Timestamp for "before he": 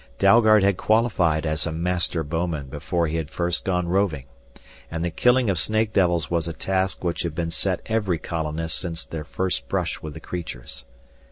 2.69-3.17